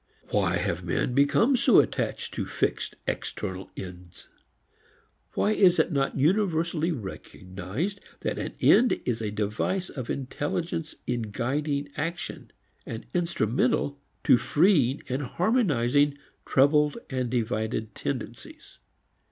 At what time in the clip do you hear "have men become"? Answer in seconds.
0.57-1.55